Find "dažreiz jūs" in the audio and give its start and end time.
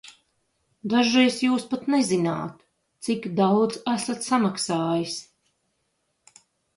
0.93-1.65